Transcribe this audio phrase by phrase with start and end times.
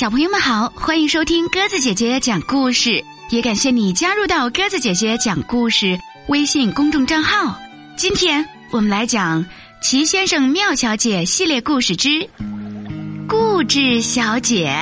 [0.00, 7.54] 小朋友们好，欢迎收听鸽子姐姐讲故事，也感谢你加入到鸽子姐姐讲故事微信公众账号。
[7.98, 8.42] 今天
[8.72, 9.44] 我们来讲
[9.82, 12.08] 《齐先生妙小姐》系列故事之
[13.28, 14.74] 《固执小姐》。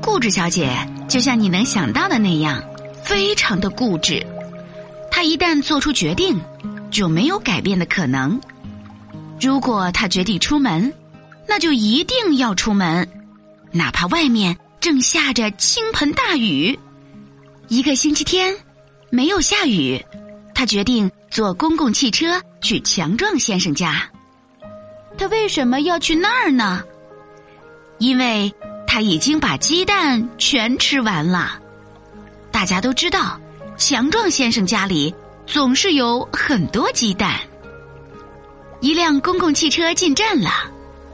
[0.00, 0.74] 固执小姐
[1.06, 2.64] 就像你能想到的那样，
[3.04, 4.26] 非常的固执。
[5.10, 6.40] 她一旦做出决定，
[6.90, 8.40] 就没有改变的可能。
[9.40, 10.92] 如果他决定出门，
[11.46, 13.06] 那就一定要出门，
[13.72, 16.78] 哪怕外面正下着倾盆大雨。
[17.68, 18.54] 一个星期天
[19.10, 20.02] 没有下雨，
[20.54, 24.08] 他决定坐公共汽车去强壮先生家。
[25.18, 26.82] 他为什么要去那儿呢？
[27.98, 28.52] 因为
[28.86, 31.58] 他已经把鸡蛋全吃完了。
[32.50, 33.40] 大家都知道，
[33.76, 35.14] 强壮先生家里
[35.46, 37.38] 总是有很多鸡蛋。
[38.84, 40.50] 一辆公共汽车进站了，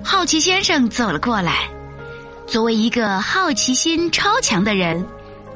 [0.02, 1.70] 好奇先生走了过来。
[2.44, 5.06] 作为一个好奇心超强的人，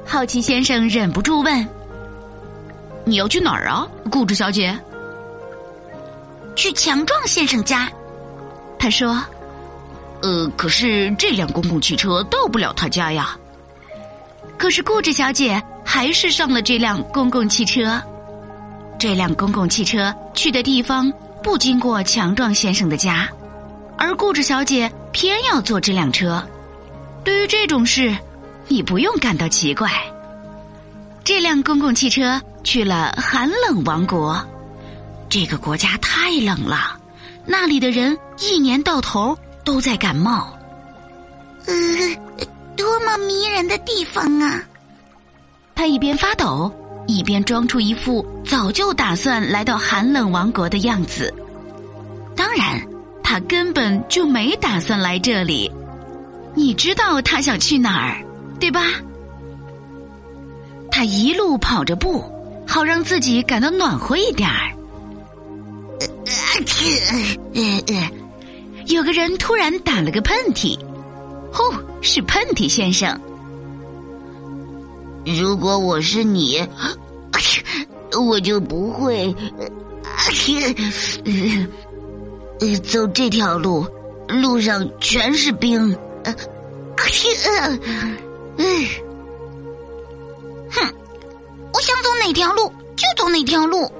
[0.06, 1.68] 好奇先生忍不住问
[3.04, 4.78] ：“你要去哪儿啊，固执小姐
[6.54, 7.90] ？”“去强壮先生家。”
[8.78, 9.20] 他说。
[10.22, 13.36] “呃，可是这辆公共汽车到不了他家呀。”
[14.56, 18.00] 可是固执小姐还是上了这辆公共汽车。
[19.00, 21.12] 这辆公共汽车去的地方。
[21.44, 23.28] 不经过强壮先生的家，
[23.98, 26.42] 而固执小姐偏要坐这辆车。
[27.22, 28.16] 对于这种事，
[28.66, 29.90] 你不用感到奇怪。
[31.22, 34.42] 这辆公共汽车去了寒冷王国，
[35.28, 36.98] 这个国家太冷了，
[37.44, 40.58] 那里的人一年到头都在感冒。
[41.66, 41.74] 呃，
[42.74, 44.62] 多么迷人的地方啊！
[45.74, 46.72] 他一边发抖。
[47.06, 51.32] 一边装出一副早就打算来到寒冷王国的样子，
[52.34, 52.80] 当然，
[53.22, 55.70] 他根本就没打算来这里。
[56.54, 58.24] 你知道他想去哪儿，
[58.58, 58.82] 对吧？
[60.90, 62.24] 他一路跑着步，
[62.66, 64.70] 好让自己感到暖和一点儿。
[68.86, 70.78] 有个人突然打了个喷嚏，
[71.52, 73.20] 哦，是喷嚏先生。
[75.24, 76.66] 如果我是你，
[78.28, 79.34] 我就不会
[82.84, 83.86] 走这条路，
[84.28, 85.96] 路上全是冰。
[90.70, 90.94] 哼，
[91.72, 93.90] 我想走哪条路就走哪条路。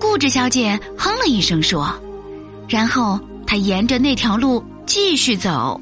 [0.00, 1.92] 固执小姐哼了一声说，
[2.68, 5.80] 然后她沿着那条路继续走。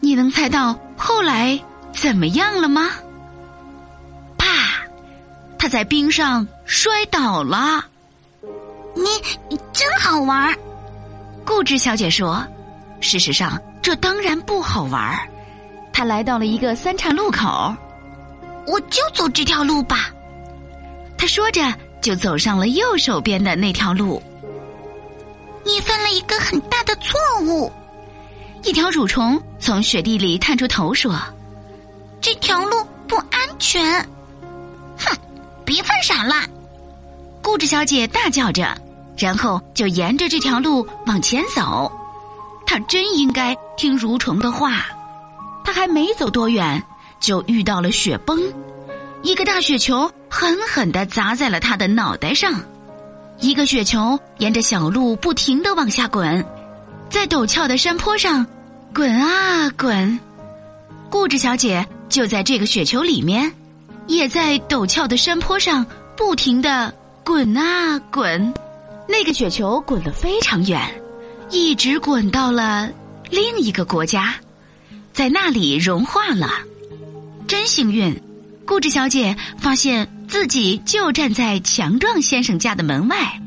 [0.00, 1.58] 你能猜到后来
[1.92, 2.90] 怎么样了吗？
[5.58, 7.84] 他在冰上摔倒了，
[8.94, 10.56] 你真好玩。
[11.44, 12.46] 固执小姐说
[13.00, 15.18] ：“事实上，这当然不好玩。”
[15.92, 17.74] 他来到了一个三岔路口，
[18.66, 20.10] 我就走这条路吧。
[21.16, 21.60] 他说着，
[22.00, 24.22] 就走上了右手边的那条路。
[25.64, 27.70] 你犯了一个很大的错误。
[28.62, 31.18] 一条蠕虫从雪地里探出头说
[32.20, 34.08] ：“这条路不安全。”
[35.68, 36.34] 别犯傻了！
[37.42, 38.74] 固执小姐大叫着，
[39.18, 41.92] 然后就沿着这条路往前走。
[42.64, 44.86] 她真应该听蠕虫的话。
[45.62, 46.82] 她还没走多远，
[47.20, 48.40] 就遇到了雪崩，
[49.22, 52.58] 一个大雪球狠狠的砸在了她的脑袋上。
[53.38, 56.42] 一个雪球沿着小路不停的往下滚，
[57.10, 58.46] 在陡峭的山坡上
[58.94, 60.18] 滚啊滚。
[61.10, 63.52] 固执小姐就在这个雪球里面。
[64.08, 65.86] 也在陡峭的山坡上
[66.16, 66.92] 不停的
[67.22, 68.52] 滚啊滚，
[69.06, 70.80] 那个雪球滚了非常远，
[71.50, 72.90] 一直滚到了
[73.30, 74.34] 另一个国家，
[75.12, 76.50] 在那里融化了。
[77.46, 78.18] 真幸运，
[78.66, 83.40] 固执小姐发现自己就站在强壮先生家的门外，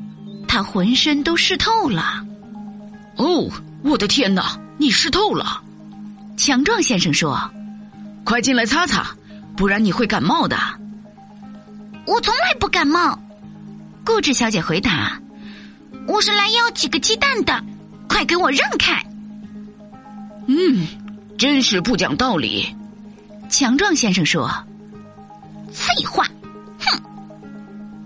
[0.48, 2.24] 她浑身都湿透了。
[3.18, 3.50] 哦，
[3.84, 5.62] 我的天哪，你湿透了！
[6.38, 7.52] 强壮先生说
[8.24, 9.08] ：“快进来擦擦。”
[9.62, 10.58] 不然你会感冒的。
[12.08, 13.16] 我从来不感冒。
[14.04, 15.22] 固执小姐回答
[16.10, 17.64] ：“我是来要几个鸡蛋的，
[18.10, 19.06] 快给我让开！”
[20.50, 20.88] 嗯，
[21.38, 22.76] 真是不讲道理。
[23.52, 24.50] 强壮先生说
[25.72, 26.26] ：“废话，
[26.80, 27.00] 哼！”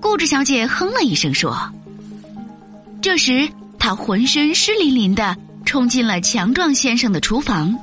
[0.02, 1.58] 固执小姐哼了一声说
[3.02, 3.48] ：“这时，
[3.80, 7.74] 她浑身湿淋淋的冲进了强壮先生的厨房，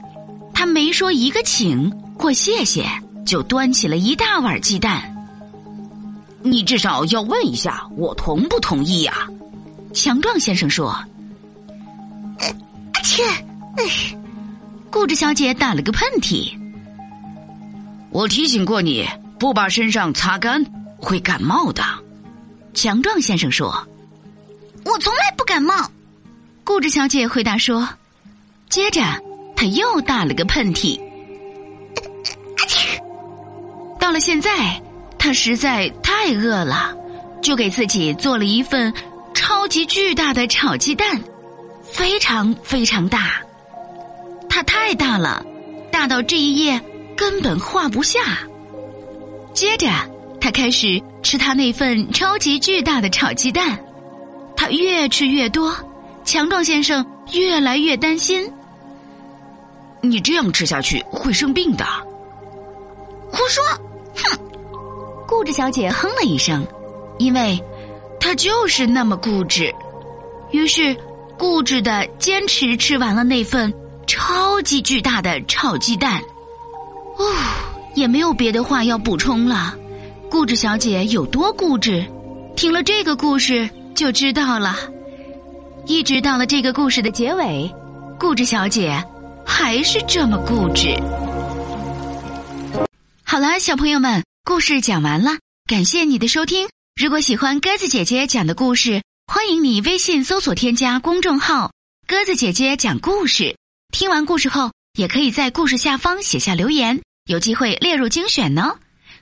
[0.53, 2.87] 她没说一个请或谢谢。”
[3.25, 5.09] 就端起了一大碗鸡蛋。
[6.43, 9.29] 你至少要问一下我同不同意呀？
[9.95, 10.97] 强壮先生说
[13.05, 13.23] ：“切！
[14.91, 16.53] 顾着小姐打了个喷嚏。
[18.11, 19.07] 我提醒过你，
[19.39, 20.65] 不把身上擦干
[20.99, 21.83] 会感冒的。
[22.75, 23.87] 强壮先生说
[24.85, 25.91] ：“我从来不感冒。”
[26.65, 27.89] 顾着小姐回答说。
[28.69, 29.03] 接着，
[29.55, 30.99] 他又打了个喷嚏。
[34.13, 34.79] 到了现在，
[35.19, 36.95] 他实在太饿了，
[37.41, 38.93] 就给自己做了一份
[39.33, 41.19] 超级巨大的炒鸡蛋，
[41.83, 43.41] 非常非常大。
[44.51, 45.43] 它太大了，
[45.91, 46.79] 大到这一页
[47.17, 48.21] 根本画不下。
[49.55, 49.89] 接着，
[50.39, 53.83] 他开始吃他那份超级巨大的炒鸡蛋，
[54.55, 55.75] 他越吃越多，
[56.23, 58.47] 强壮先生越来越担心。
[60.03, 61.87] 你这样吃下去会生病的。
[63.31, 63.65] 胡说！
[64.15, 64.39] 哼！
[65.27, 66.67] 固执小姐哼了一声，
[67.19, 67.59] 因为
[68.21, 69.73] 她就是那么固执。
[70.51, 70.97] 于是，
[71.39, 73.73] 固执的坚持吃完了那份
[74.07, 76.21] 超级巨大的炒鸡蛋。
[77.17, 77.25] 哦，
[77.95, 79.75] 也没有别的话要补充了。
[80.31, 82.05] 固执小姐有多固执，
[82.57, 84.77] 听了这个故事就知道了。
[85.87, 87.71] 一直到了这个故事的结尾，
[88.19, 89.03] 固执小姐。
[89.45, 90.97] 还是这么固执。
[93.33, 96.69] 好了，小朋友们，故事讲完了，感谢你的收听。
[96.95, 101.73] 如果喜欢鸽子姐姐讲的故事，欢迎你微信搜索添加公众号
[102.07, 103.57] “鸽子姐姐讲故事”。
[103.91, 108.77] 听完故事后，也可以在故事下方写下留言，有机会列入精选呢。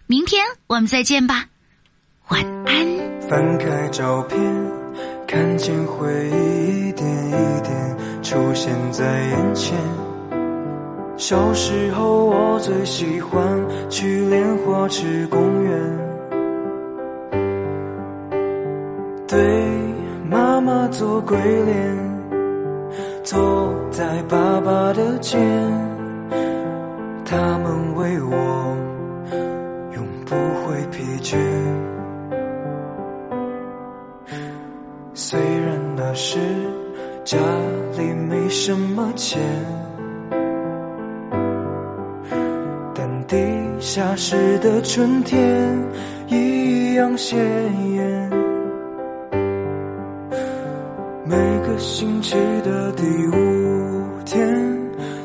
[0.09, 1.47] 明天我们再见吧，
[2.31, 3.29] 晚安。
[3.29, 4.37] 翻开照片，
[5.29, 9.79] 看见回忆一点一点出现在眼前。
[11.21, 13.41] 小时候，我最喜欢
[13.91, 15.79] 去莲花池公园，
[19.29, 19.39] 对
[20.25, 21.97] 妈妈做鬼脸，
[23.23, 23.39] 坐
[23.91, 25.39] 在爸爸的肩，
[27.27, 28.77] 他们为我
[29.93, 31.37] 永不会疲倦。
[35.13, 36.39] 虽然那时
[37.27, 37.37] 家
[37.99, 39.39] 里没什么钱。
[43.93, 45.77] 夏时的春天
[46.29, 47.37] 一样鲜
[47.91, 48.31] 艳，
[51.25, 53.03] 每个星期的第
[53.37, 54.49] 五天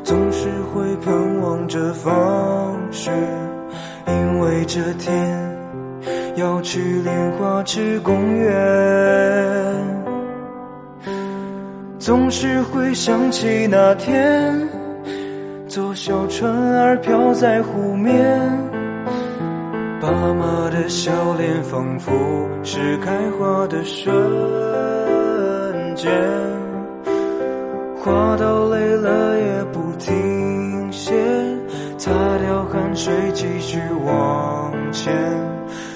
[0.04, 3.12] 总是会盼望着放学，
[4.08, 5.56] 因为这天
[6.36, 9.76] 要去莲花池公园，
[12.00, 14.75] 总是会想起那天。
[15.76, 16.50] 坐小船
[16.80, 18.40] 儿飘在湖面，
[20.00, 22.14] 爸妈的笑脸仿佛
[22.64, 24.08] 是开花的瞬
[25.94, 26.10] 间，
[27.98, 31.14] 花到累了也不停歇，
[31.98, 35.14] 擦掉汗水继续往前，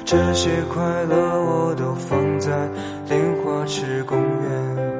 [0.03, 2.51] 这些快乐我都放在
[3.07, 4.98] 莲花池公园。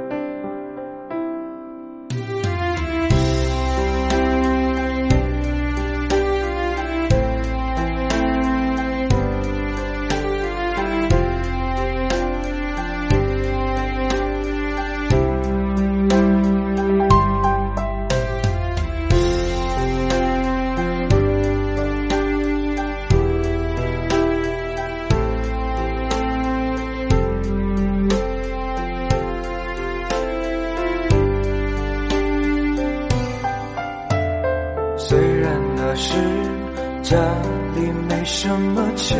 [37.80, 39.18] 里没什么钱，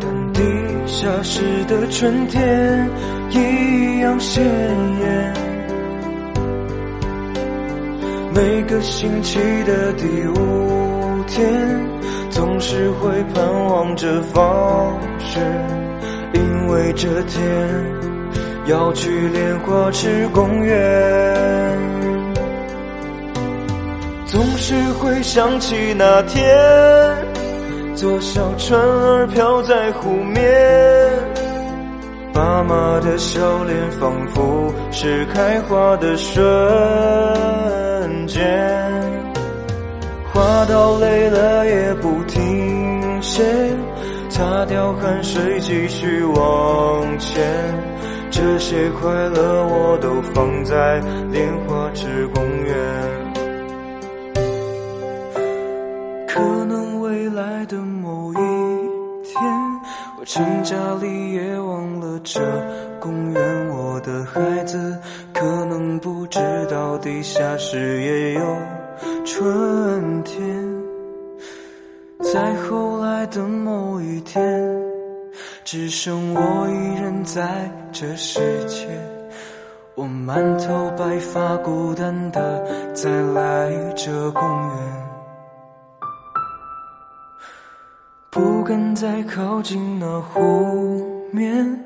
[0.00, 0.42] 但地
[0.86, 2.88] 下室的春天
[3.30, 5.34] 一样鲜艳。
[8.34, 10.06] 每个星期的第
[10.38, 11.46] 五天，
[12.30, 15.40] 总是会盼望着放学，
[16.32, 17.40] 因为这天
[18.66, 22.03] 要去莲花池公园。
[24.34, 26.44] 总是会想起那天，
[27.94, 30.42] 坐小船儿飘在湖面，
[32.32, 36.34] 爸妈的笑脸仿佛是开花的瞬
[38.26, 38.42] 间，
[40.32, 43.44] 花到累了也不停歇，
[44.28, 47.40] 擦掉汗水继续往前，
[48.32, 51.00] 这些快乐我都放在
[51.30, 52.74] 莲花池公园。
[58.44, 59.42] 一天，
[60.18, 62.40] 我成家立业，忘了这
[63.00, 63.84] 公园我。
[64.04, 64.98] 的孩子，
[65.32, 66.38] 可能不知
[66.70, 68.56] 道地下室也有
[69.24, 70.38] 春天。
[72.20, 74.62] 在后来的某一天，
[75.64, 78.86] 只剩我一人在这世界。
[79.94, 84.78] 我满头白发，孤单的在来这公园，
[88.64, 91.78] 敢再靠近那湖面，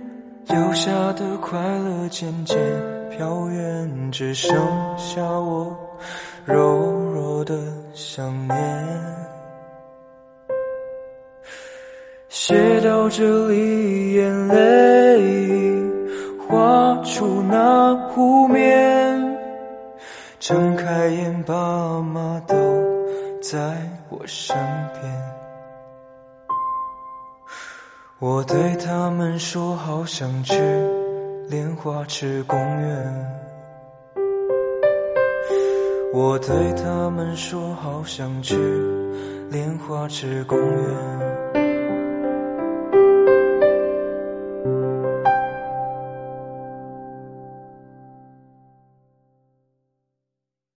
[0.46, 2.56] 留下的快乐渐渐
[3.10, 4.56] 飘远，只剩
[4.96, 5.76] 下我
[6.44, 7.58] 柔弱的
[7.94, 8.56] 想念。
[12.28, 15.78] 写到这里，眼泪。
[16.48, 19.36] 画出那湖面，
[20.38, 22.54] 睁开眼，爸妈都
[23.42, 23.76] 在
[24.08, 24.56] 我身
[24.94, 25.37] 边。
[28.20, 30.52] 我对他们说，好想去
[31.48, 33.38] 莲花池公园。
[36.12, 38.56] 我对他们说，好想去
[39.52, 41.37] 莲花池公园。